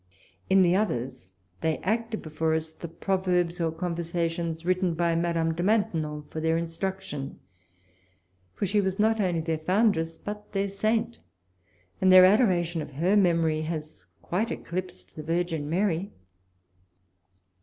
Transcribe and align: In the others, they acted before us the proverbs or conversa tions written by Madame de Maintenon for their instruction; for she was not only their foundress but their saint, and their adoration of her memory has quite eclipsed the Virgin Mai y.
In 0.49 0.63
the 0.63 0.75
others, 0.75 1.33
they 1.59 1.77
acted 1.83 2.23
before 2.23 2.55
us 2.55 2.71
the 2.71 2.87
proverbs 2.87 3.61
or 3.61 3.71
conversa 3.71 4.27
tions 4.31 4.65
written 4.65 4.95
by 4.95 5.13
Madame 5.13 5.53
de 5.53 5.61
Maintenon 5.61 6.23
for 6.27 6.39
their 6.41 6.57
instruction; 6.57 7.39
for 8.55 8.65
she 8.65 8.81
was 8.81 8.97
not 8.97 9.21
only 9.21 9.41
their 9.41 9.59
foundress 9.59 10.17
but 10.17 10.53
their 10.53 10.69
saint, 10.69 11.19
and 12.01 12.11
their 12.11 12.25
adoration 12.25 12.81
of 12.81 12.93
her 12.93 13.15
memory 13.15 13.61
has 13.61 14.07
quite 14.23 14.49
eclipsed 14.49 15.15
the 15.15 15.21
Virgin 15.21 15.69
Mai 15.69 15.85
y. 15.85 16.11